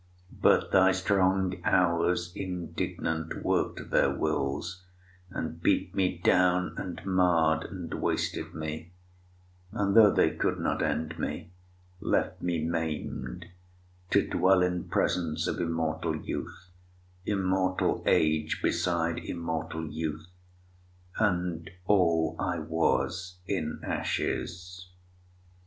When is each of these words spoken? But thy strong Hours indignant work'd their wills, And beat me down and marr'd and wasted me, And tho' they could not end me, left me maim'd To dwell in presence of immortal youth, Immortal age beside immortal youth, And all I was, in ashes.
But 0.41 0.71
thy 0.71 0.93
strong 0.93 1.61
Hours 1.63 2.33
indignant 2.35 3.45
work'd 3.45 3.91
their 3.91 4.09
wills, 4.09 4.81
And 5.29 5.61
beat 5.61 5.93
me 5.93 6.17
down 6.23 6.73
and 6.75 6.99
marr'd 7.05 7.65
and 7.65 7.93
wasted 7.93 8.55
me, 8.55 8.93
And 9.71 9.95
tho' 9.95 10.09
they 10.11 10.31
could 10.31 10.59
not 10.59 10.81
end 10.81 11.19
me, 11.19 11.51
left 11.99 12.41
me 12.41 12.63
maim'd 12.65 13.45
To 14.09 14.25
dwell 14.27 14.63
in 14.63 14.85
presence 14.85 15.45
of 15.45 15.59
immortal 15.59 16.15
youth, 16.15 16.71
Immortal 17.27 18.01
age 18.07 18.59
beside 18.63 19.19
immortal 19.19 19.85
youth, 19.85 20.31
And 21.19 21.69
all 21.85 22.35
I 22.39 22.57
was, 22.57 23.35
in 23.45 23.79
ashes. 23.83 24.87